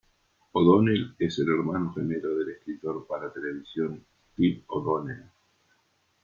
[0.53, 4.03] O'Donnell es el hermano gemelo de el escritor para televisión
[4.35, 5.29] Steve O'Donnell.